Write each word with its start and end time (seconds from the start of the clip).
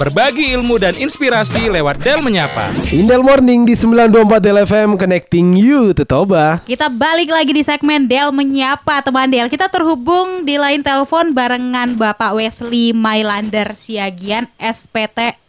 Berbagi 0.00 0.56
ilmu 0.56 0.80
dan 0.80 0.96
inspirasi 0.96 1.68
lewat 1.68 2.00
Del 2.00 2.24
Menyapa. 2.24 2.72
Indel 2.88 3.20
Morning 3.20 3.68
di 3.68 3.76
924 3.76 4.40
Del 4.40 4.58
FM 4.64 4.90
Connecting 4.96 5.52
You 5.52 5.92
to 5.92 6.08
Toba. 6.08 6.64
Kita 6.64 6.88
balik 6.88 7.28
lagi 7.28 7.52
di 7.52 7.60
segmen 7.60 8.08
Del 8.08 8.32
Menyapa 8.32 9.04
teman 9.04 9.28
Del 9.28 9.52
Kita 9.52 9.68
terhubung 9.68 10.48
di 10.48 10.56
line 10.56 10.80
telepon 10.80 11.36
barengan 11.36 11.92
Bapak 12.00 12.32
Wesley 12.32 12.96
Mailander 12.96 13.76
Siagian 13.76 14.48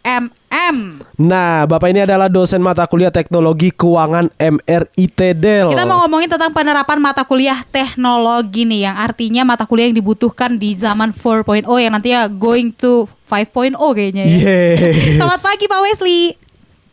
SPTMM 0.03 0.75
Nah, 1.15 1.63
Bapak 1.63 1.95
ini 1.95 2.03
adalah 2.03 2.27
dosen 2.27 2.59
mata 2.59 2.83
kuliah 2.85 3.13
Teknologi 3.13 3.71
Keuangan 3.71 4.27
MRIT 4.35 5.19
Del. 5.39 5.71
Kita 5.71 5.85
mau 5.87 6.03
ngomongin 6.03 6.27
tentang 6.27 6.51
penerapan 6.51 6.99
mata 6.99 7.23
kuliah 7.23 7.63
teknologi 7.63 8.67
nih 8.67 8.91
Yang 8.91 8.97
artinya 8.99 9.41
mata 9.47 9.63
kuliah 9.63 9.87
yang 9.87 9.97
dibutuhkan 9.97 10.59
di 10.59 10.75
zaman 10.75 11.15
4.0 11.15 11.63
Yang 11.65 11.91
nantinya 11.95 12.21
going 12.27 12.75
to 12.75 13.07
5.0 13.31 13.79
kayaknya 13.79 14.23
ya 14.27 14.35
Yes. 14.43 15.17
Selamat 15.17 15.39
pagi 15.41 15.65
Pak 15.65 15.81
Wesley 15.81 16.21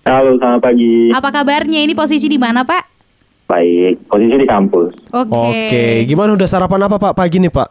Halo, 0.00 0.32
selamat 0.40 0.64
pagi. 0.64 1.12
Apa 1.12 1.28
kabarnya? 1.28 1.84
Ini 1.84 1.92
posisi 1.92 2.24
di 2.24 2.40
mana 2.40 2.64
Pak? 2.64 2.88
Baik, 3.44 4.08
posisi 4.08 4.32
di 4.32 4.48
kampus. 4.48 4.96
Oke 5.12 5.28
Oke, 5.28 5.84
gimana 6.08 6.32
udah 6.32 6.48
sarapan 6.48 6.88
apa 6.88 6.96
Pak 6.96 7.12
pagi 7.12 7.36
nih 7.36 7.52
Pak? 7.52 7.68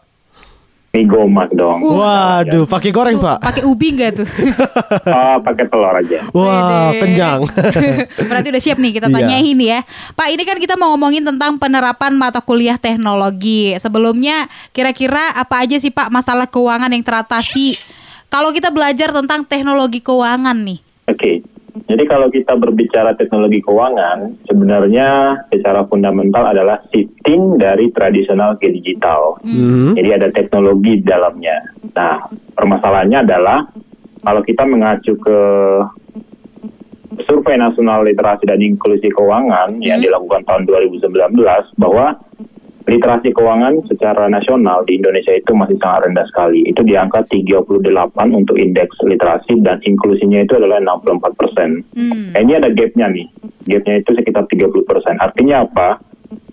Mie 0.90 1.06
gomak 1.06 1.54
dong. 1.54 1.86
Uh. 1.86 2.02
Waduh, 2.02 2.66
pakai 2.66 2.90
goreng 2.90 3.22
Pak. 3.22 3.46
Pakai 3.46 3.62
ubi 3.62 3.94
nggak 3.94 4.12
tuh? 4.18 4.28
Oh, 5.06 5.38
pakai 5.46 5.70
telur 5.70 5.94
aja. 5.94 6.26
Wah, 6.34 6.90
Wede. 6.90 6.98
kenyang. 7.06 7.46
Berarti 8.30 8.48
udah 8.50 8.64
siap 8.64 8.82
nih 8.82 8.98
kita 8.98 9.06
Iya. 9.06 9.16
tanyain 9.22 9.60
ya. 9.62 9.80
Pak, 10.18 10.28
ini 10.34 10.44
kan 10.50 10.58
kita 10.58 10.74
mau 10.74 10.90
ngomongin 10.98 11.22
tentang 11.22 11.62
penerapan 11.62 12.18
mata 12.18 12.42
kuliah 12.42 12.82
teknologi. 12.82 13.78
Sebelumnya 13.78 14.50
kira-kira 14.74 15.30
apa 15.38 15.62
aja 15.62 15.78
sih 15.78 15.94
Pak 15.94 16.10
masalah 16.10 16.50
keuangan 16.50 16.90
yang 16.90 17.06
teratasi 17.06 17.78
kalau 18.30 18.50
kita 18.50 18.74
belajar 18.74 19.14
tentang 19.14 19.46
teknologi 19.46 20.02
keuangan 20.02 20.58
nih? 20.58 20.80
Oke. 21.06 21.39
Jadi 21.90 22.06
kalau 22.06 22.30
kita 22.30 22.54
berbicara 22.54 23.18
teknologi 23.18 23.66
keuangan, 23.66 24.46
sebenarnya 24.46 25.42
secara 25.50 25.90
fundamental 25.90 26.54
adalah 26.54 26.86
shifting 26.94 27.58
dari 27.58 27.90
tradisional 27.90 28.62
ke 28.62 28.70
digital. 28.70 29.42
Mhm. 29.42 29.98
Jadi 29.98 30.10
ada 30.14 30.30
teknologi 30.30 31.02
di 31.02 31.06
dalamnya. 31.06 31.58
Nah, 31.98 32.30
permasalahannya 32.54 33.20
adalah 33.26 33.66
kalau 34.22 34.46
kita 34.46 34.70
mengacu 34.70 35.18
ke 35.18 35.40
Survei 37.26 37.58
Nasional 37.58 38.06
Literasi 38.06 38.46
dan 38.46 38.62
Inklusi 38.62 39.10
Keuangan 39.10 39.82
yang 39.82 39.98
dilakukan 39.98 40.46
tahun 40.46 40.70
2019 40.70 41.74
bahwa 41.74 42.22
literasi 42.90 43.30
keuangan 43.38 43.86
secara 43.86 44.26
nasional 44.26 44.82
di 44.90 44.98
Indonesia 44.98 45.30
itu 45.38 45.54
masih 45.54 45.78
sangat 45.78 46.10
rendah 46.10 46.26
sekali. 46.26 46.66
Itu 46.66 46.82
di 46.82 46.98
angka 46.98 47.22
38 47.30 47.86
untuk 48.34 48.58
indeks 48.58 48.98
literasi 49.06 49.62
dan 49.62 49.78
inklusinya 49.86 50.42
itu 50.42 50.58
adalah 50.58 50.82
64 50.82 51.38
persen. 51.38 51.70
Hmm. 51.94 52.34
Nah, 52.34 52.40
ini 52.42 52.58
ada 52.58 52.74
gapnya 52.74 53.14
nih. 53.14 53.28
Gapnya 53.70 54.02
itu 54.02 54.12
sekitar 54.18 54.50
30 54.50 54.90
persen. 54.90 55.16
Artinya 55.22 55.70
apa? 55.70 56.02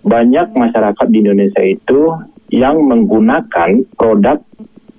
Banyak 0.05 0.53
masyarakat 0.53 1.07
di 1.09 1.17
Indonesia 1.25 1.63
itu 1.65 2.13
yang 2.53 2.85
menggunakan 2.85 3.83
produk 3.97 4.39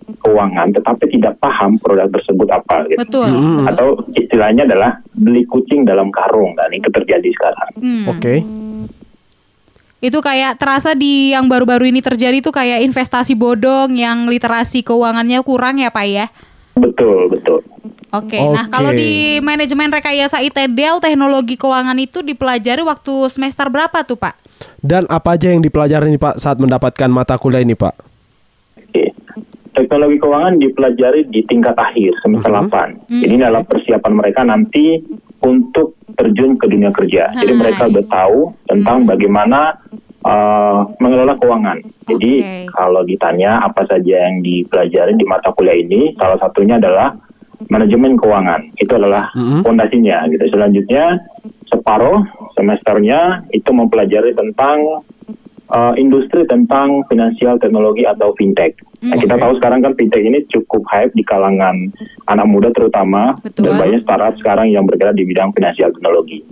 keuangan 0.08 0.72
tetapi 0.72 1.04
tidak 1.12 1.36
paham 1.38 1.78
produk 1.78 2.10
tersebut 2.10 2.48
apa. 2.50 2.82
Gitu. 2.90 2.98
Betul. 2.98 3.30
Atau 3.70 3.88
istilahnya 4.18 4.66
adalah 4.66 4.98
beli 5.14 5.46
kucing 5.46 5.86
dalam 5.86 6.10
karung. 6.10 6.50
Dan 6.58 6.74
itu 6.74 6.90
terjadi 6.90 7.30
sekarang. 7.30 7.70
Hmm. 7.78 8.04
Oke. 8.10 8.34
Itu 9.98 10.22
kayak 10.22 10.62
terasa 10.62 10.94
di 10.94 11.34
yang 11.34 11.50
baru-baru 11.50 11.90
ini 11.90 11.98
terjadi 11.98 12.38
tuh 12.38 12.54
kayak 12.54 12.86
investasi 12.86 13.34
bodong 13.34 13.98
yang 13.98 14.30
literasi 14.30 14.86
keuangannya 14.86 15.42
kurang 15.42 15.82
ya 15.82 15.90
Pak 15.90 16.06
ya? 16.06 16.26
Betul, 16.78 17.34
betul. 17.34 17.60
Oke, 18.08 18.40
nah 18.40 18.64
Oke. 18.64 18.72
kalau 18.72 18.90
di 18.94 19.36
manajemen 19.44 19.92
rekayasa 19.92 20.40
ITDL 20.40 21.02
teknologi 21.02 21.60
keuangan 21.60 21.98
itu 22.00 22.24
dipelajari 22.24 22.80
waktu 22.80 23.28
semester 23.28 23.68
berapa 23.68 24.00
tuh 24.06 24.16
Pak? 24.16 24.34
Dan 24.80 25.04
apa 25.12 25.36
aja 25.36 25.52
yang 25.52 25.60
dipelajari 25.60 26.08
nih 26.14 26.22
Pak 26.22 26.40
saat 26.40 26.56
mendapatkan 26.56 27.10
mata 27.12 27.36
kuliah 27.36 27.60
ini 27.60 27.76
Pak? 27.76 28.07
Teknologi 29.78 30.18
keuangan 30.18 30.58
dipelajari 30.58 31.30
di 31.30 31.46
tingkat 31.46 31.78
akhir 31.78 32.18
semester 32.26 32.50
8. 32.50 33.06
Jadi 33.22 33.30
ini 33.30 33.46
adalah 33.46 33.62
persiapan 33.62 34.12
mereka 34.18 34.42
nanti 34.42 34.98
untuk 35.38 35.94
terjun 36.18 36.58
ke 36.58 36.66
dunia 36.66 36.90
kerja. 36.90 37.30
Jadi 37.38 37.52
Nice. 37.54 37.62
mereka 37.62 37.82
udah 37.86 38.04
tahu 38.10 38.38
tentang 38.66 39.06
bagaimana 39.06 39.78
uh, 40.26 40.82
mengelola 40.98 41.38
keuangan. 41.38 41.78
Jadi 42.10 42.66
kalau 42.74 43.06
ditanya 43.06 43.62
apa 43.62 43.86
saja 43.86 44.26
yang 44.26 44.42
dipelajari 44.42 45.14
di 45.14 45.22
mata 45.22 45.54
kuliah 45.54 45.78
ini, 45.78 46.10
salah 46.18 46.42
satunya 46.42 46.82
adalah 46.82 47.14
manajemen 47.70 48.18
keuangan. 48.18 48.74
Itu 48.82 48.98
adalah 48.98 49.30
fondasinya. 49.62 50.26
Gitu. 50.26 50.42
Selanjutnya 50.50 51.22
separuh 51.70 52.26
semesternya 52.58 53.46
itu 53.54 53.70
mempelajari 53.70 54.34
tentang 54.34 55.06
uh, 55.72 55.94
industri 55.96 56.44
tentang 56.48 57.04
finansial 57.08 57.60
teknologi 57.60 58.04
atau 58.04 58.32
fintech. 58.36 58.76
Nah, 58.98 59.14
kita 59.14 59.38
tahu 59.38 59.56
sekarang 59.62 59.84
kan 59.84 59.94
fintech 59.94 60.24
ini 60.24 60.42
cukup 60.50 60.82
hype 60.90 61.14
di 61.14 61.22
kalangan 61.22 61.92
anak 62.26 62.46
muda 62.50 62.68
terutama 62.74 63.38
Betul. 63.40 63.70
dan 63.70 63.72
banyak 63.78 64.00
startup 64.02 64.34
sekarang 64.42 64.74
yang 64.74 64.84
bergerak 64.88 65.14
di 65.14 65.24
bidang 65.28 65.54
finansial 65.54 65.94
teknologi. 65.94 66.42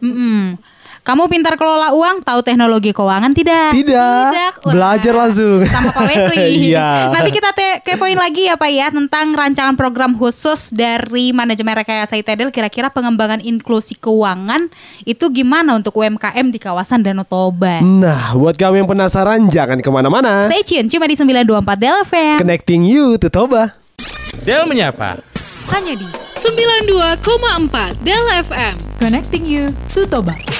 Mm-mm. 0.00 0.56
Kamu 1.00 1.26
pintar 1.26 1.56
kelola 1.56 1.96
uang, 1.96 2.20
tahu 2.20 2.44
teknologi 2.44 2.92
keuangan 2.92 3.32
tidak? 3.32 3.72
Tidak. 3.72 4.52
Wah. 4.62 4.72
Belajar 4.76 5.16
langsung. 5.16 5.64
Sama 5.64 5.90
Pak 5.90 6.04
Wesley. 6.06 6.48
Iya. 6.70 7.10
Nanti 7.10 7.30
kita 7.32 7.50
te- 7.50 7.80
kepoin 7.82 8.14
lagi 8.14 8.44
ya 8.44 8.54
Pak 8.54 8.68
ya 8.68 8.86
tentang 8.92 9.32
rancangan 9.32 9.74
program 9.74 10.12
khusus 10.14 10.68
dari 10.70 11.32
manajemen 11.32 11.72
rekayasa 11.72 12.14
ITDL. 12.14 12.52
Kira-kira 12.52 12.92
pengembangan 12.92 13.40
inklusi 13.40 13.96
keuangan 13.96 14.68
itu 15.02 15.24
gimana 15.32 15.74
untuk 15.74 15.96
UMKM 15.96 16.46
di 16.48 16.60
kawasan 16.60 17.00
Danau 17.00 17.24
Toba? 17.24 17.80
Nah, 17.80 18.36
buat 18.36 18.54
kamu 18.54 18.84
yang 18.84 18.88
penasaran 18.88 19.48
jangan 19.48 19.80
ke 19.80 19.88
mana-mana. 19.88 20.46
Stay 20.46 20.62
tune 20.62 20.86
cuma 20.86 21.08
di 21.08 21.16
924 21.16 21.80
Del 21.80 21.96
FM. 22.04 22.36
Connecting 22.38 22.80
You 22.84 23.16
to 23.16 23.32
Toba. 23.32 23.72
Del 24.44 24.68
Menyapa. 24.68 25.16
Hanya 25.72 25.96
di 25.96 26.06
92,4 26.38 28.04
Del 28.04 28.24
FM. 28.44 28.74
Connecting 29.00 29.44
you 29.48 29.72
to 29.90 30.04
Toba. 30.04 30.59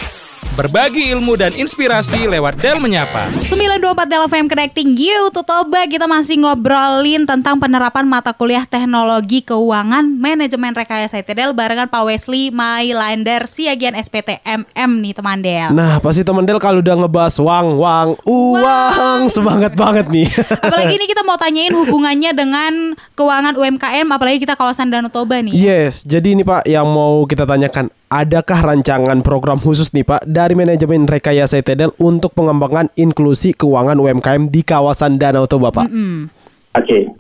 Berbagi 0.59 1.15
ilmu 1.15 1.39
dan 1.39 1.55
inspirasi 1.55 2.27
lewat 2.27 2.59
Del 2.59 2.83
Menyapa. 2.83 3.31
924 3.47 4.11
Del 4.11 4.23
FM 4.27 4.47
Connecting 4.51 4.99
You 4.99 5.31
to 5.31 5.47
Toba 5.47 5.87
Kita 5.87 6.11
masih 6.11 6.43
ngobrolin 6.43 7.23
tentang 7.23 7.63
penerapan 7.63 8.03
mata 8.03 8.35
kuliah 8.35 8.67
teknologi 8.67 9.47
keuangan 9.47 10.03
manajemen 10.11 10.75
rekayasa 10.75 11.23
ITDL 11.23 11.55
barengan 11.55 11.87
Pak 11.87 12.03
Wesley 12.03 12.51
Mailander 12.51 13.47
Siagian 13.47 13.95
SPTMM 13.95 14.91
nih 14.99 15.15
teman 15.15 15.39
Del 15.39 15.71
Nah, 15.71 16.03
pasti 16.03 16.27
teman 16.27 16.43
Del 16.43 16.59
kalau 16.59 16.83
udah 16.83 16.99
ngebahas 16.99 17.39
uang, 17.39 17.67
uang, 17.79 18.09
uang, 18.27 19.21
semangat 19.31 19.79
banget 19.79 20.11
nih. 20.11 20.27
Apalagi 20.67 20.99
ini 20.99 21.07
kita 21.07 21.23
mau 21.23 21.39
tanyain 21.39 21.71
hubungannya 21.71 22.35
dengan 22.35 22.99
keuangan 23.15 23.55
UMKM 23.55 24.07
apalagi 24.11 24.43
kita 24.43 24.59
kawasan 24.59 24.91
Danau 24.91 25.15
Toba 25.15 25.39
nih 25.39 25.55
Yes, 25.55 26.03
jadi 26.03 26.35
ini 26.35 26.43
Pak 26.43 26.67
yang 26.67 26.91
mau 26.91 27.23
kita 27.23 27.47
tanyakan, 27.47 27.87
adakah 28.11 28.75
rancangan 28.75 29.23
program 29.23 29.63
khusus 29.63 29.95
nih 29.95 30.03
Pak 30.03 30.27
dari 30.27 30.59
manajemen 30.59 31.07
rekayasa 31.07 31.63
ITDL 31.63 31.95
untuk 32.03 32.35
pengembangan 32.35 32.91
inklusi 32.99 33.55
keuangan 33.55 33.97
UMKM 33.97 34.51
di 34.51 34.67
kawasan 34.67 35.17
Danau 35.17 35.47
Toba 35.47 35.71
Pak? 35.71 35.87
Mm. 35.87 36.27
Oke, 36.71 37.11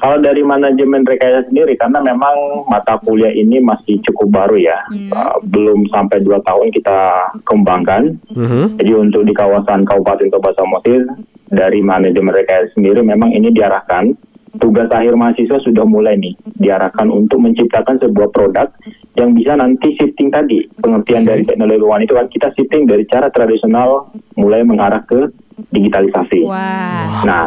kalau 0.00 0.16
dari 0.22 0.40
manajemen 0.40 1.04
rekayasa 1.04 1.52
sendiri, 1.52 1.76
karena 1.76 2.00
memang 2.00 2.64
mata 2.66 2.96
kuliah 3.04 3.30
ini 3.36 3.60
masih 3.60 4.00
cukup 4.08 4.32
baru 4.32 4.56
ya, 4.56 4.78
Uh, 5.10 5.42
belum 5.42 5.90
sampai 5.90 6.22
dua 6.22 6.38
tahun 6.46 6.70
kita 6.70 6.98
kembangkan. 7.44 8.14
Mhm. 8.30 8.78
Jadi 8.78 8.92
untuk 8.94 9.26
di 9.26 9.34
kawasan 9.34 9.82
Kabupaten 9.82 10.30
Toba 10.30 10.54
Samosir, 10.54 11.02
dari 11.50 11.82
manajemen 11.82 12.30
rekayasa 12.30 12.72
sendiri 12.78 13.02
memang 13.02 13.34
ini 13.34 13.50
diarahkan 13.50 14.14
tugas 14.58 14.90
akhir 14.90 15.14
mahasiswa 15.14 15.62
sudah 15.62 15.86
mulai 15.86 16.18
nih 16.18 16.34
diarahkan 16.58 17.06
untuk 17.06 17.38
menciptakan 17.38 18.02
sebuah 18.02 18.34
produk 18.34 18.66
yang 19.14 19.36
bisa 19.36 19.54
nanti 19.54 19.94
shifting 19.94 20.32
tadi. 20.34 20.66
Pengertian 20.82 21.22
dari 21.22 21.46
teknologi 21.46 21.82
keuangan 21.82 22.04
itu 22.06 22.14
kan 22.18 22.26
kita 22.26 22.48
shifting 22.58 22.82
dari 22.90 23.04
cara 23.06 23.30
tradisional 23.30 24.10
mulai 24.34 24.66
mengarah 24.66 25.06
ke 25.06 25.30
digitalisasi. 25.70 26.48
Wah. 26.48 27.22
Nah, 27.22 27.46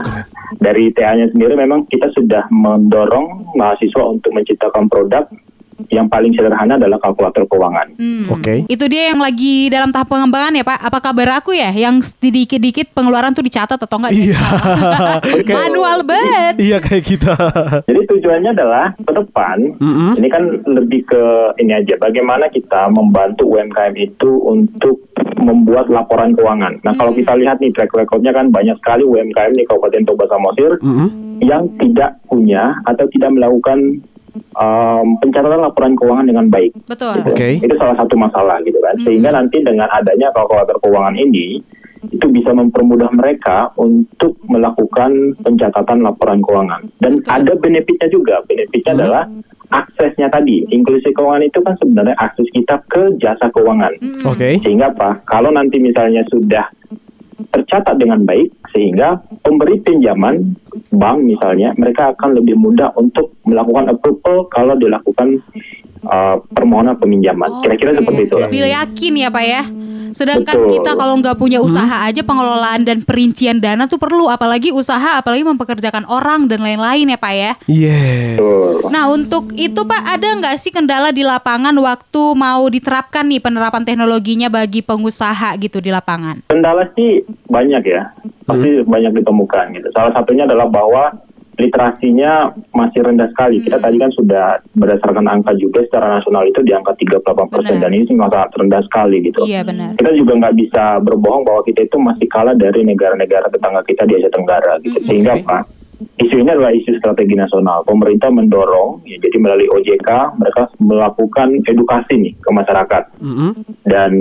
dari 0.62 0.94
TA-nya 0.94 1.34
sendiri 1.34 1.58
memang 1.58 1.90
kita 1.90 2.14
sudah 2.14 2.46
mendorong 2.54 3.58
mahasiswa 3.58 4.04
untuk 4.06 4.32
menciptakan 4.32 4.88
produk 4.88 5.26
yang 5.90 6.08
paling 6.08 6.32
sederhana 6.36 6.78
adalah 6.80 7.00
kalkulator 7.02 7.44
keuangan. 7.50 7.88
Hmm. 7.98 8.26
Oke. 8.32 8.64
Itu 8.70 8.86
dia 8.88 9.12
yang 9.12 9.20
lagi 9.20 9.68
dalam 9.68 9.90
tahap 9.90 10.12
pengembangan 10.12 10.56
ya 10.56 10.64
Pak. 10.64 10.80
Apa 10.80 11.00
kabar 11.00 11.44
aku 11.44 11.56
ya 11.56 11.74
yang 11.74 12.00
sedikit-dikit 12.00 12.94
pengeluaran 12.94 13.34
tuh 13.36 13.44
dicatat 13.44 13.80
atau 13.80 13.98
enggak? 14.00 14.14
Iya. 14.14 14.42
Manual 15.66 16.06
banget. 16.06 16.54
Iya 16.60 16.78
kayak 16.80 17.04
kita. 17.04 17.34
Jadi 17.90 18.02
tujuannya 18.08 18.52
adalah 18.54 18.94
ke 18.96 19.12
depan, 19.12 19.58
Mm-mm. 19.80 20.12
ini 20.20 20.28
kan 20.30 20.44
lebih 20.68 21.08
ke 21.08 21.24
ini 21.60 21.74
aja, 21.74 21.98
bagaimana 21.98 22.48
kita 22.52 22.92
membantu 22.94 23.50
UMKM 23.50 23.94
itu 23.98 24.30
untuk 24.44 25.04
membuat 25.44 25.92
laporan 25.92 26.34
keuangan. 26.38 26.80
Nah 26.86 26.94
kalau 26.96 27.12
kita 27.12 27.36
lihat 27.36 27.60
nih 27.60 27.74
track 27.76 27.92
recordnya 27.94 28.32
kan 28.32 28.50
banyak 28.50 28.78
sekali 28.80 29.04
UMKM 29.04 29.54
di 29.58 29.64
Kabupaten 29.68 30.04
Toba 30.08 30.26
Samosir 30.32 30.72
Mm-mm. 30.80 31.42
yang 31.44 31.68
tidak 31.82 32.22
punya 32.30 32.80
atau 32.88 33.06
tidak 33.12 33.30
melakukan 33.36 34.04
um, 34.58 35.08
pencatatan 35.22 35.62
laporan 35.62 35.94
keuangan 35.98 36.28
dengan 36.30 36.46
baik. 36.50 36.72
Betul. 36.86 37.22
Gitu. 37.22 37.34
Oke. 37.34 37.50
Itu 37.62 37.76
salah 37.78 37.98
satu 37.98 38.16
masalah 38.18 38.58
gitu 38.66 38.78
kan. 38.82 38.96
Sehingga 39.06 39.30
nanti 39.34 39.62
dengan 39.62 39.90
adanya 39.94 40.30
kalkulator 40.34 40.78
keuangan 40.82 41.18
ini 41.18 41.62
itu 42.12 42.28
bisa 42.36 42.52
mempermudah 42.52 43.08
mereka 43.16 43.72
untuk 43.80 44.36
melakukan 44.52 45.40
pencatatan 45.40 46.04
laporan 46.04 46.44
keuangan. 46.44 46.82
Dan 47.00 47.24
ada 47.32 47.56
benefitnya 47.56 48.12
juga. 48.12 48.44
Benefitnya 48.44 48.94
adalah 49.00 49.24
aksesnya 49.72 50.28
tadi. 50.28 50.68
Inklusi 50.68 51.16
keuangan 51.16 51.48
itu 51.48 51.64
kan 51.64 51.80
sebenarnya 51.80 52.16
akses 52.20 52.48
kita 52.52 52.76
ke 52.92 53.16
jasa 53.24 53.48
keuangan. 53.56 53.96
Oke. 54.28 54.60
Sehingga 54.60 54.92
apa? 54.92 55.24
Kalau 55.24 55.56
nanti 55.56 55.80
misalnya 55.80 56.28
sudah 56.28 56.68
tercatat 57.56 57.96
dengan 57.98 58.24
baik, 58.28 58.52
sehingga 58.76 59.20
pemberi 59.42 59.80
pinjaman 59.82 60.58
bank 60.94 61.26
misalnya 61.26 61.74
mereka 61.76 62.14
akan 62.14 62.38
lebih 62.38 62.54
mudah 62.56 62.94
untuk 62.96 63.34
melakukan 63.44 63.90
approval 63.90 64.46
kalau 64.54 64.78
dilakukan 64.78 65.42
uh, 66.08 66.40
permohonan 66.52 66.96
peminjaman. 67.00 67.64
Kira-kira 67.64 67.92
Oke. 67.96 68.00
seperti 68.04 68.22
itu. 68.28 68.36
Biar 68.50 68.68
yakin 68.84 69.14
ya 69.20 69.30
Pak 69.32 69.46
ya. 69.46 69.64
Sedangkan 70.14 70.56
Betul. 70.56 70.72
kita 70.78 70.92
kalau 70.94 71.18
nggak 71.18 71.38
punya 71.42 71.58
usaha 71.58 72.06
aja 72.06 72.22
pengelolaan 72.22 72.86
dan 72.86 73.02
perincian 73.02 73.58
dana 73.58 73.90
tuh 73.90 73.98
perlu 73.98 74.30
apalagi 74.30 74.70
usaha 74.70 75.18
apalagi 75.18 75.42
mempekerjakan 75.42 76.06
orang 76.06 76.46
dan 76.46 76.62
lain-lain 76.62 77.10
ya 77.10 77.18
Pak 77.18 77.34
ya. 77.34 77.52
Yes. 77.66 78.38
Betul. 78.38 78.94
Nah 78.94 79.10
untuk 79.10 79.50
itu 79.58 79.82
Pak 79.82 80.02
ada 80.06 80.28
nggak 80.38 80.56
sih 80.62 80.70
kendala 80.70 81.10
di 81.10 81.26
lapangan 81.26 81.74
waktu 81.74 82.24
mau 82.38 82.62
diterapkan 82.70 83.26
nih 83.26 83.42
penerapan 83.42 83.82
teknologinya 83.82 84.54
bagi 84.54 84.86
pengusaha 84.86 85.58
gitu 85.58 85.82
di 85.82 85.90
lapangan? 85.90 86.46
Kendala 86.46 86.86
sih 86.94 87.26
banyak 87.50 87.82
ya, 87.82 88.14
pasti 88.46 88.86
banyak 88.86 89.18
ditemukan 89.18 89.74
gitu. 89.82 89.88
Salah 89.98 90.14
satunya 90.14 90.46
adalah 90.46 90.70
bahwa 90.70 91.10
literasinya 91.58 92.50
masih 92.74 93.00
rendah 93.06 93.30
sekali. 93.30 93.62
Kita 93.62 93.78
tadi 93.78 93.98
kan 94.02 94.12
sudah 94.14 94.58
berdasarkan 94.74 95.26
angka 95.30 95.54
juga 95.58 95.86
secara 95.86 96.18
nasional 96.18 96.44
itu 96.50 96.60
di 96.66 96.74
angka 96.74 96.98
38 96.98 97.54
persen 97.54 97.78
dan 97.78 97.94
ini 97.94 98.10
sih 98.10 98.18
sangat 98.18 98.50
rendah 98.58 98.82
sekali 98.86 99.18
gitu. 99.22 99.46
Iya 99.46 99.62
benar. 99.62 99.94
Kita 99.98 100.12
juga 100.18 100.34
nggak 100.42 100.56
bisa 100.58 100.84
berbohong 101.06 101.44
bahwa 101.46 101.62
kita 101.66 101.86
itu 101.86 101.98
masih 102.02 102.28
kalah 102.30 102.58
dari 102.58 102.82
negara-negara 102.82 103.50
tetangga 103.54 103.86
kita 103.86 104.04
di 104.10 104.14
Asia 104.18 104.32
Tenggara 104.34 104.74
gitu. 104.82 104.98
Sehingga 105.06 105.34
Oke. 105.38 105.46
apa? 105.46 105.58
Isu 106.20 106.36
ini 106.40 106.50
adalah 106.50 106.72
isu 106.74 106.98
strategi 107.00 107.36
nasional. 107.36 107.84
Pemerintah 107.84 108.30
mendorong, 108.30 109.04
ya, 109.08 109.18
jadi 109.20 109.38
melalui 109.40 109.70
OJK 109.70 110.10
mereka 110.38 110.70
melakukan 110.80 111.62
edukasi 111.66 112.14
nih 112.20 112.34
ke 112.38 112.50
masyarakat 112.54 113.04
Mm-mm. 113.22 113.52
dan 113.88 114.12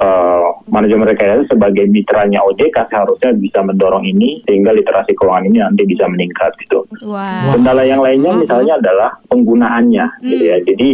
eh, 0.00 0.48
manajemen 0.70 1.08
rekayasa 1.08 1.50
sebagai 1.50 1.86
mitranya 1.88 2.40
OJK 2.46 2.90
seharusnya 2.90 3.30
bisa 3.36 3.60
mendorong 3.62 4.04
ini 4.06 4.42
sehingga 4.48 4.74
literasi 4.74 5.12
keuangan 5.14 5.46
ini 5.46 5.58
nanti 5.60 5.82
bisa 5.86 6.08
meningkat 6.08 6.54
gitu. 6.62 6.86
Wah. 7.06 7.52
Kendala 7.54 7.84
yang 7.84 8.00
lainnya 8.00 8.36
misalnya 8.36 8.80
adalah 8.80 9.10
penggunaannya 9.28 10.06
gitu 10.24 10.44
ya. 10.44 10.58
Jadi 10.64 10.88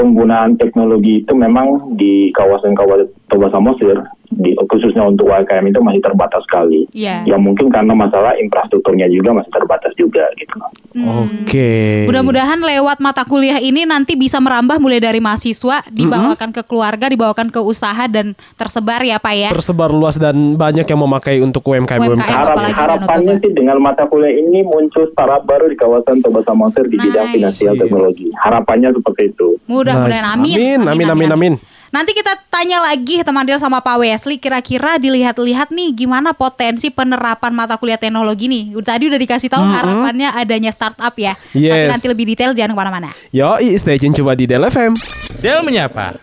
penggunaan 0.00 0.56
teknologi 0.56 1.20
itu 1.20 1.34
memang 1.36 1.92
di 2.00 2.32
kawasan-kawasan 2.32 3.28
Toba 3.28 3.52
Samosir 3.52 4.00
di 4.30 4.54
khususnya 4.54 5.02
untuk 5.02 5.26
UMKM 5.26 5.74
itu 5.74 5.80
masih 5.82 5.98
terbatas 5.98 6.46
sekali. 6.46 6.86
Iya. 6.94 7.26
Ya 7.26 7.36
mungkin 7.36 7.66
karena 7.66 7.90
masalah 7.98 8.38
infrastrukturnya 8.38 9.10
juga 9.10 9.34
masih 9.34 9.50
terbatas 9.50 9.92
juga 9.98 10.22
gitu. 10.38 10.54
Hmm. 10.94 11.26
Oke. 11.26 12.06
Mudah-mudahan 12.06 12.62
lewat 12.62 13.02
mata 13.02 13.26
kuliah 13.26 13.58
ini 13.58 13.82
nanti 13.82 14.14
bisa 14.14 14.38
merambah 14.38 14.78
mulai 14.78 15.02
dari 15.02 15.18
mahasiswa, 15.18 15.82
dibawakan 15.90 16.54
ke 16.54 16.62
keluarga, 16.62 17.10
dibawakan 17.10 17.50
ke 17.50 17.58
usaha 17.58 18.06
dan 18.06 18.38
tersebar 18.54 19.02
ya 19.02 19.18
Pak 19.18 19.34
ya. 19.34 19.50
Tersebar 19.50 19.90
luas 19.90 20.14
dan 20.14 20.54
banyak 20.54 20.86
yang 20.86 21.00
memakai 21.02 21.42
untuk 21.42 21.66
UMKM 21.66 21.98
UMKM. 21.98 22.22
UMKM. 22.22 22.38
Harap, 22.38 22.56
harapannya 22.78 23.34
sih 23.42 23.50
dengan 23.50 23.82
mata 23.82 24.06
kuliah 24.06 24.30
ini 24.30 24.62
muncul 24.62 25.10
startup 25.10 25.42
baru 25.42 25.66
di 25.66 25.74
kawasan 25.74 26.22
Toba 26.22 26.46
Samosir 26.46 26.86
di 26.86 26.94
bidang 26.94 27.34
Nice. 27.34 27.34
finansial 27.34 27.74
teknologi. 27.74 28.30
Harapannya 28.38 28.94
seperti 28.94 29.34
itu. 29.34 29.58
Mudah-mudahan 29.66 30.38
Nice. 30.38 30.54
amin. 30.54 30.54
Amin, 30.54 30.80
amin, 30.86 31.08
amin, 31.10 31.30
amin. 31.34 31.54
Nanti 31.90 32.14
kita 32.14 32.38
tanya 32.46 32.78
lagi 32.80 33.18
teman 33.20 33.42
Del 33.42 33.58
sama 33.58 33.82
Pak 33.82 33.98
Wesley 33.98 34.38
kira-kira 34.38 34.94
dilihat-lihat 34.94 35.74
nih 35.74 35.90
gimana 35.92 36.30
potensi 36.30 36.86
penerapan 36.86 37.50
mata 37.50 37.74
kuliah 37.74 37.98
teknologi 37.98 38.46
nih. 38.46 38.78
Udah- 38.78 38.88
Tadi 38.90 39.06
udah 39.06 39.18
dikasih 39.18 39.46
tahu 39.46 39.62
harapannya 39.62 40.30
adanya 40.30 40.70
startup 40.70 41.14
ya. 41.14 41.34
Tapi 41.34 41.62
Yes. 41.62 41.90
nanti 41.90 42.06
lebih 42.06 42.26
detail 42.26 42.54
jangan 42.54 42.74
ke 42.74 42.78
mana-mana. 42.78 43.10
Yoi, 43.30 43.74
stay 43.74 43.98
tune 43.98 44.10
coba 44.12 44.34
di 44.34 44.46
Del 44.46 44.62
FM. 44.62 44.94
Del 45.38 45.62
menyapa. 45.62 46.14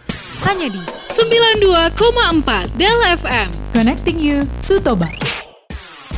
Hanya 0.44 0.68
di 0.68 0.80
92,4 1.10 2.68
Del 2.76 3.00
FM. 3.14 3.48
Connecting 3.72 4.20
you 4.20 4.44
to 4.64 4.80
Toba. 4.80 5.08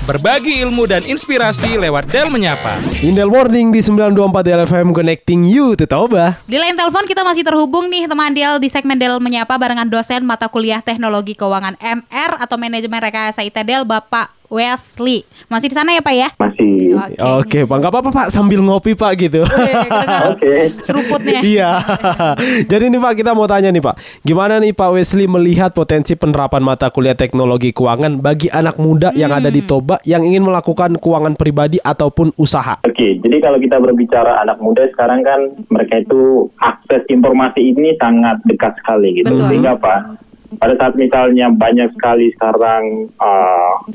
Berbagi 0.09 0.65
ilmu 0.65 0.89
dan 0.89 1.05
inspirasi 1.05 1.77
lewat 1.77 2.09
Del 2.09 2.33
menyapa. 2.33 2.81
Indel 3.05 3.29
Morning 3.29 3.69
di 3.69 3.77
924 3.77 4.41
Del 4.41 4.65
FM 4.65 4.89
Connecting 4.89 5.45
You 5.45 5.77
to 5.77 5.85
Toba. 5.85 6.41
Di 6.49 6.57
lain 6.57 6.73
telepon 6.73 7.05
kita 7.05 7.21
masih 7.21 7.45
terhubung 7.45 7.93
nih 7.93 8.09
teman 8.09 8.33
Del 8.33 8.57
di 8.57 8.73
segmen 8.73 8.97
Del 8.97 9.21
menyapa 9.21 9.53
barengan 9.61 9.85
dosen 9.85 10.25
mata 10.25 10.49
kuliah 10.49 10.81
Teknologi 10.81 11.37
Keuangan 11.37 11.77
MR 11.77 12.41
atau 12.41 12.57
Manajemen 12.57 13.05
Rekayasa 13.05 13.45
ITDL 13.45 13.85
Bapak 13.85 14.38
Wesley. 14.49 15.23
Masih 15.45 15.69
di 15.69 15.75
sana 15.77 15.93
ya 15.93 16.01
Pak 16.01 16.15
ya? 16.17 16.29
Masih. 16.41 16.97
Oke, 17.39 17.63
Pak, 17.69 17.75
nggak 17.77 17.91
apa-apa 17.93 18.09
Pak 18.09 18.27
sambil 18.33 18.59
ngopi 18.65 18.97
Pak 18.97 19.13
gitu. 19.21 19.45
Oke. 19.45 20.73
Seruputnya. 20.85 21.39
Iya. 21.45 21.77
Jadi 22.71 22.89
nih 22.89 22.99
Pak 22.99 23.13
kita 23.21 23.31
mau 23.37 23.45
tanya 23.45 23.69
nih 23.69 23.81
Pak, 23.81 24.25
gimana 24.25 24.57
nih 24.57 24.73
Pak 24.73 24.89
Wesley 24.97 25.29
melihat 25.29 25.71
potensi 25.71 26.17
penerapan 26.17 26.65
mata 26.65 26.89
kuliah 26.89 27.13
teknologi 27.13 27.69
keuangan 27.71 28.19
bagi 28.19 28.49
anak 28.49 28.81
muda 28.81 29.13
yang 29.13 29.29
ada 29.29 29.53
di 29.53 29.61
Toba 29.61 30.01
yang 30.01 30.25
ingin 30.25 30.41
melakukan 30.41 30.97
keuangan 30.97 31.37
pribadi 31.37 31.77
ataupun 31.77 32.33
usaha? 32.35 32.81
Oke, 32.81 33.21
jadi 33.21 33.37
kalau 33.39 33.61
kita 33.61 33.77
berbicara 33.77 34.41
anak 34.41 34.57
muda 34.57 34.89
sekarang 34.89 35.21
kan 35.21 35.39
mereka 35.69 36.01
itu 36.01 36.49
akses 36.57 37.05
informasi 37.05 37.69
ini 37.69 37.93
sangat 38.01 38.41
dekat 38.49 38.73
sekali 38.81 39.21
gitu. 39.21 39.37
Betul. 39.37 39.47
Sehingga 39.53 39.77
apa? 39.77 40.17
Pada 40.57 40.73
saat 40.81 40.97
misalnya 40.97 41.53
banyak 41.53 41.93
sekali 41.93 42.33
sekarang 42.33 43.13
uh, 43.21 43.85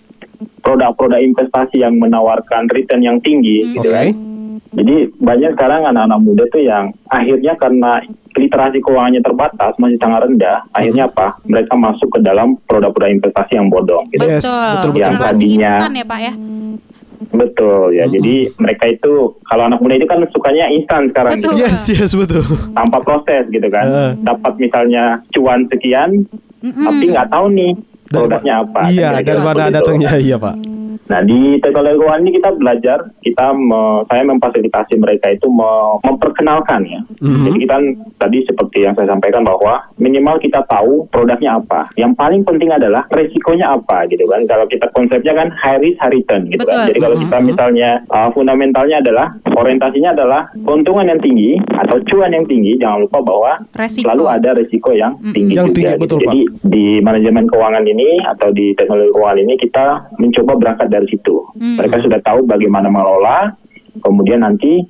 produk-produk 0.64 1.20
investasi 1.20 1.84
yang 1.84 2.00
menawarkan 2.00 2.66
return 2.72 3.04
yang 3.04 3.20
tinggi 3.20 3.76
gitu 3.76 3.86
Oke. 3.86 3.94
kan. 3.94 4.08
Jadi 4.74 4.96
banyak 5.22 5.54
sekarang 5.54 5.86
anak-anak 5.86 6.18
muda 6.18 6.44
tuh 6.50 6.62
yang 6.66 6.90
akhirnya 7.06 7.54
karena 7.54 8.02
literasi 8.34 8.82
keuangannya 8.82 9.22
terbatas 9.22 9.78
masih 9.78 9.94
sangat 10.02 10.26
rendah, 10.26 10.66
akhirnya 10.74 11.06
apa? 11.06 11.38
Mereka 11.46 11.74
masuk 11.78 12.10
ke 12.10 12.18
dalam 12.26 12.58
produk-produk 12.66 13.14
investasi 13.14 13.54
yang 13.54 13.70
bodong 13.70 14.02
gitu. 14.10 14.26
Yes, 14.26 14.42
Betul. 14.42 14.50
betul, 14.50 14.90
betul. 14.90 14.98
Yang 14.98 15.14
tadinya- 15.22 15.78
instan 15.78 15.92
ya 15.94 16.04
Pak 16.08 16.18
ya. 16.18 16.32
Betul 17.34 17.86
ya. 17.94 18.04
Jadi 18.10 18.34
mereka 18.58 18.84
itu 18.90 19.12
kalau 19.46 19.62
anak 19.70 19.78
muda 19.78 19.94
itu 19.94 20.06
kan 20.10 20.18
sukanya 20.34 20.66
instan 20.74 21.06
sekarang 21.06 21.38
Betul. 21.38 21.54
gitu. 21.54 21.62
Yes, 21.62 21.80
yes 21.86 22.12
betul. 22.18 22.42
tanpa 22.74 22.98
proses 23.06 23.46
gitu 23.54 23.68
kan. 23.70 23.86
Eh. 23.86 24.12
Dapat 24.26 24.52
misalnya 24.58 25.22
cuan 25.30 25.70
sekian, 25.70 26.26
tapi 26.60 27.04
nggak 27.14 27.30
tahu 27.30 27.46
nih 27.54 27.72
produknya 28.10 28.54
apa. 28.64 28.78
Iya, 28.88 29.08
Kan 29.10 29.22
kira-kira 29.22 29.24
dari 29.24 29.40
mana 29.40 29.54
seperti 29.54 29.68
itu. 29.68 29.76
datangnya 29.76 30.10
iya 30.26 30.36
Pak. 30.36 30.54
Nah 31.04 31.20
di 31.20 31.60
teknologi 31.60 32.00
keuangan 32.00 32.22
ini 32.22 32.32
kita 32.34 32.50
belajar, 32.54 32.98
kita 33.20 33.46
me- 33.52 34.02
saya 34.08 34.22
memfasilitasi 34.24 34.94
mereka 34.96 35.30
itu 35.30 35.46
me- 35.48 36.00
memperkenalkan 36.00 36.80
ya. 36.84 37.00
Mhm. 37.20 37.44
Jadi 37.44 37.58
kita 37.60 37.76
tadi 38.16 38.38
seperti 38.44 38.78
yang 38.82 38.94
saya 38.94 39.10
sampaikan 39.10 39.44
bahwa 39.44 39.84
minimal 39.96 40.36
kita 40.38 40.64
tahu 40.64 41.04
produknya 41.08 41.60
apa. 41.60 41.92
Yang 41.94 42.12
paling 42.16 42.42
penting 42.42 42.70
adalah 42.70 43.04
resikonya 43.10 43.74
apa 43.74 44.08
gitu 44.08 44.24
kan. 44.24 44.44
Kalau 44.44 44.64
kita 44.66 44.88
konsepnya 44.90 45.32
kan 45.34 45.48
high 45.52 45.78
risk 45.78 46.00
high 46.00 46.12
return 46.12 46.48
gitu 46.48 46.64
kan. 46.64 46.74
Betul. 46.74 46.88
Jadi 46.88 46.98
kalau 47.00 47.16
kita 47.18 47.36
misalnya 47.42 47.90
uh, 48.08 48.28
fundamentalnya 48.32 48.96
adalah 49.00 49.26
orientasinya 49.54 50.10
adalah 50.12 50.40
keuntungan 50.56 51.06
yang 51.06 51.20
tinggi 51.20 51.56
atau 51.70 52.00
cuan 52.04 52.32
yang 52.32 52.44
tinggi, 52.44 52.74
jangan 52.76 53.04
lupa 53.04 53.18
bahwa 53.20 53.52
Resiko. 53.76 54.08
selalu 54.08 54.24
ada 54.26 54.50
resiko 54.54 54.90
yang 54.90 55.14
tinggi 55.30 55.54
Yang 55.54 55.68
juga. 55.68 55.76
tinggi, 55.76 55.92
gitu. 55.92 56.00
betul, 56.00 56.18
Jadi 56.20 56.40
di 56.64 56.84
manajemen 57.00 57.44
keuangan 57.46 57.84
ini 57.84 58.08
atau 58.24 58.48
di 58.50 58.72
teknologi 58.74 59.10
keuangan 59.12 59.38
ini 59.40 59.54
kita 59.56 59.86
mencoba 60.18 60.52
berangkat 60.56 60.88
dari 60.90 61.03
situ. 61.08 61.36
Hmm. 61.58 61.80
Mereka 61.80 62.04
sudah 62.04 62.20
tahu 62.22 62.44
bagaimana 62.48 62.88
mengelola, 62.88 63.54
kemudian 64.02 64.42
nanti 64.42 64.84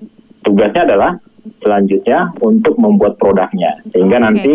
tugasnya 0.45 0.89
adalah 0.89 1.17
selanjutnya 1.61 2.33
untuk 2.41 2.77
membuat 2.81 3.21
produknya. 3.21 3.81
Sehingga 3.93 4.21
Oke. 4.21 4.25
nanti 4.25 4.55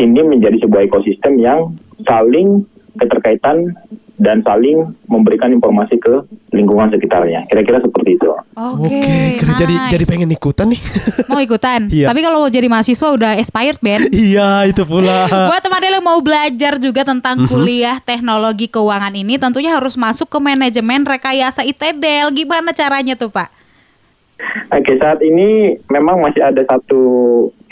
ini 0.00 0.20
menjadi 0.24 0.56
sebuah 0.62 0.88
ekosistem 0.88 1.38
yang 1.38 1.74
saling 2.08 2.66
keterkaitan 2.98 3.72
dan 4.22 4.38
saling 4.46 4.94
memberikan 5.10 5.50
informasi 5.50 5.98
ke 5.98 6.22
lingkungan 6.54 6.94
sekitarnya. 6.94 7.42
Kira-kira 7.50 7.82
seperti 7.82 8.14
itu. 8.14 8.30
Oke, 8.54 9.02
jadi 9.42 9.74
nice. 9.74 9.90
jadi 9.90 10.04
pengen 10.06 10.30
ikutan 10.30 10.70
nih. 10.70 10.80
mau 11.30 11.42
ikutan. 11.42 11.90
Iya. 11.90 12.06
Tapi 12.06 12.20
kalau 12.22 12.46
mau 12.46 12.50
jadi 12.52 12.70
mahasiswa 12.70 13.08
udah 13.10 13.34
expired 13.42 13.82
Ben. 13.82 14.06
iya, 14.30 14.62
itu 14.70 14.86
pula. 14.86 15.26
Buat 15.50 15.58
teman-teman 15.58 15.98
yang 15.98 16.06
mau 16.06 16.22
belajar 16.22 16.78
juga 16.78 17.02
tentang 17.02 17.34
Mhm. 17.42 17.48
kuliah 17.50 17.98
teknologi 17.98 18.70
keuangan 18.70 19.10
ini 19.10 19.34
tentunya 19.34 19.74
harus 19.74 19.98
masuk 19.98 20.30
ke 20.30 20.38
manajemen 20.38 21.02
rekayasa 21.02 21.66
ITDL. 21.66 22.30
Gimana 22.30 22.70
caranya 22.70 23.18
tuh 23.18 23.34
Pak? 23.34 23.50
Oke, 24.70 24.98
saat 24.98 25.18
ini 25.22 25.78
memang 25.86 26.18
masih 26.22 26.42
ada 26.42 26.62
satu 26.62 27.02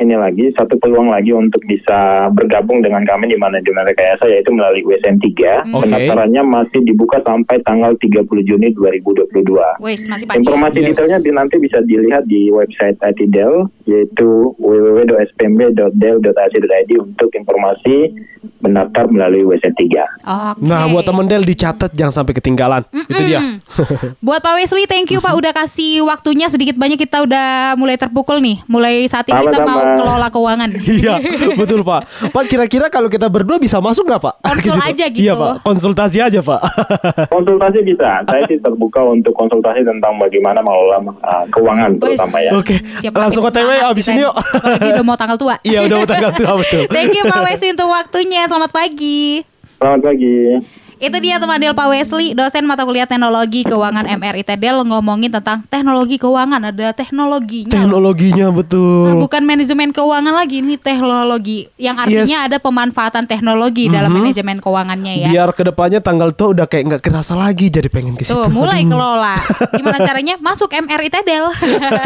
ini 0.01 0.15
lagi, 0.15 0.51
satu 0.51 0.77
peluang 0.77 1.09
lagi 1.09 1.31
untuk 1.31 1.61
bisa 1.63 2.27
bergabung 2.31 2.81
dengan 2.81 3.03
kami 3.03 3.27
di 3.27 3.37
manajemen 3.37 3.85
rekayasa 3.85 4.27
yaitu 4.27 4.51
melalui 4.51 4.81
USN 4.83 5.17
3. 5.17 5.71
Oke. 5.71 5.85
Pendaftarannya 5.85 6.43
masih 6.43 6.81
dibuka 6.81 7.21
sampai 7.21 7.61
tanggal 7.61 7.95
30 7.95 8.43
Juni 8.43 8.73
2022. 8.73 9.77
Wes 9.79 10.07
masih 10.07 10.25
pagi. 10.25 10.39
Informasi 10.41 10.77
Yes. 10.81 10.87
detailnya 10.91 11.19
di- 11.19 11.31
nanti 11.31 11.55
bisa 11.57 11.79
dilihat 11.81 12.25
di 12.25 12.49
website 12.49 12.97
IT 12.99 13.29
Dell 13.29 13.69
yaitu 13.85 14.53
www.spmb.del.ac.id 14.57 16.91
untuk 16.97 17.29
informasi 17.31 18.11
mendaftar 18.59 19.07
melalui 19.07 19.47
WSN 19.47 19.75
3. 19.75 20.57
Oke. 20.57 20.63
Nah, 20.63 20.87
buat 20.87 21.03
temen 21.03 21.25
Del 21.25 21.43
dicatat 21.43 21.91
jangan 21.93 22.15
sampai 22.15 22.33
ketinggalan. 22.35 22.83
Itu 22.91 23.23
dia. 23.23 23.39
Buat 24.21 24.41
Pak 24.41 24.53
Wesley, 24.57 24.85
thank 24.85 25.09
you 25.09 25.19
Pak 25.19 25.33
udah 25.37 25.51
kasih 25.55 26.03
waktunya 26.03 26.47
sedikit 26.47 26.75
banyak 26.75 26.99
kita 26.99 27.21
udah 27.21 27.75
mulai 27.75 27.95
terpukul 27.95 28.39
nih. 28.39 28.63
Mulai 28.67 29.07
saat 29.07 29.27
ini 29.27 29.39
kita 29.39 29.59
Sama-sama. 29.59 29.71
mau 29.71 29.83
kelola 29.99 30.29
keuangan. 30.29 30.71
Iya, 31.01 31.17
betul 31.57 31.81
Pak. 31.81 32.31
Pak 32.35 32.45
kira-kira 32.51 32.93
kalau 32.93 33.09
kita 33.09 33.31
berdua 33.31 33.57
bisa 33.57 33.81
masuk 33.81 34.05
nggak 34.05 34.21
Pak? 34.21 34.35
Konsul 34.45 34.77
aja 34.91 35.07
gitu. 35.09 35.23
Iya 35.25 35.33
Pak, 35.39 35.55
konsultasi 35.65 36.19
aja 36.21 36.41
Pak. 36.45 36.61
Konsultasi 37.35 37.79
bisa. 37.81 38.21
Saya 38.29 38.43
sih 38.51 38.61
terbuka 38.61 39.01
untuk 39.07 39.33
konsultasi 39.33 39.81
tentang 39.81 40.21
bagaimana 40.21 40.61
mengelola 40.61 40.99
uh, 41.25 41.45
keuangan 41.49 41.97
Wes. 41.97 42.19
terutama 42.21 42.39
ya. 42.43 42.51
Oke, 42.59 42.77
Siap 43.01 43.13
langsung 43.17 43.43
OTW 43.49 43.71
semangat 43.81 43.93
abis 43.97 44.05
ini 44.13 44.21
yuk. 44.23 44.35
Apalagi 44.37 44.89
udah 44.93 45.05
mau 45.07 45.17
tanggal 45.17 45.39
tua. 45.41 45.55
Iya 45.65 45.79
udah 45.89 45.97
mau 46.05 46.09
tanggal 46.09 46.31
tua 46.37 46.53
betul. 46.61 46.83
Thank 46.93 47.17
you 47.17 47.25
Pak 47.25 47.41
Wesley 47.49 47.71
untuk 47.73 47.89
waktunya. 47.89 48.43
Selamat 48.45 48.71
pagi. 48.75 49.50
Selamat 49.81 50.01
pagi. 50.05 50.61
Itu 51.01 51.17
dia 51.17 51.41
teman 51.41 51.57
Del 51.57 51.73
Pak 51.73 51.89
Wesley, 51.89 52.37
dosen 52.37 52.69
mata 52.69 52.85
kuliah 52.85 53.09
teknologi 53.09 53.65
keuangan 53.65 54.05
MRI 54.05 54.45
Del 54.45 54.85
ngomongin 54.85 55.33
tentang 55.33 55.65
teknologi 55.65 56.21
keuangan. 56.21 56.61
Ada 56.61 56.93
teknologinya. 56.93 57.65
loh. 57.65 57.73
Teknologinya 57.73 58.47
Nah, 58.47 58.57
betul. 58.61 59.09
bukan 59.17 59.41
manajemen 59.41 59.89
keuangan 59.91 60.35
lagi, 60.37 60.61
ini 60.61 60.77
teknologi. 60.77 61.73
Yang 61.81 61.97
artinya 62.05 62.21
Yes. 62.37 62.49
ada 62.53 62.57
pemanfaatan 62.61 63.25
teknologi 63.25 63.89
dalam 63.89 64.13
manajemen 64.13 64.61
keuangannya 64.61 65.25
ya. 65.25 65.29
Biar 65.33 65.49
ke 65.57 65.65
depannya 65.65 66.05
tanggal 66.05 66.37
tua 66.37 66.53
udah 66.53 66.69
kayak 66.69 66.85
nggak 66.87 67.03
kerasa 67.03 67.33
lagi 67.33 67.73
jadi 67.73 67.89
pengen 67.89 68.13
ke 68.13 68.29
situ. 68.29 68.37
Tuh, 68.37 68.53
mulai 68.53 68.85
kelola. 68.85 69.41
Gimana 69.73 70.05
caranya? 70.05 70.37
Masuk 70.37 70.69
MRI 70.69 71.09
Del. 71.25 71.49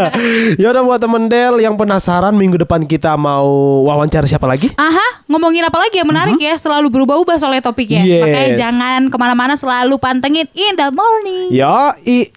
ya 0.63 0.71
udah 0.71 0.83
buat 0.87 1.03
temen 1.03 1.27
Del 1.27 1.59
yang 1.59 1.75
penasaran 1.75 2.31
minggu 2.31 2.63
depan 2.63 2.87
kita 2.87 3.19
mau 3.19 3.51
wawancara 3.83 4.31
siapa 4.31 4.47
lagi? 4.47 4.71
Aha, 4.79 5.27
ngomongin 5.27 5.67
apa 5.67 5.83
lagi 5.83 5.99
yang 5.99 6.07
menarik 6.07 6.39
ya? 6.39 6.55
Selalu 6.55 6.95
berubah-ubah 6.95 7.43
soalnya 7.43 7.64
topiknya. 7.65 8.05
Yes. 8.05 8.21
Makanya 8.21 8.51
jangan 8.61 9.01
ke 9.09 9.17
mana-mana, 9.17 9.57
selalu 9.57 9.97
pantengin 9.97 10.45
In 10.53 10.77
The 10.77 10.93
Morning. 10.93 11.49
Ya, 11.49 11.97
i 12.05 12.29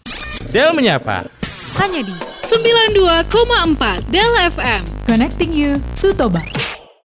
Del 0.55 0.71
menyapa. 0.71 1.27
Hanya 1.75 2.07
di 2.07 2.13
92,4 2.47 4.07
Del 4.07 4.31
FM. 4.47 4.83
Connecting 5.03 5.51
you 5.51 5.75
to 5.99 6.15
Toba. 6.15 6.39